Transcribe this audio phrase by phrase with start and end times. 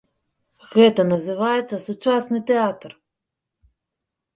[0.75, 2.91] Гэта называецца сучасны тэатр!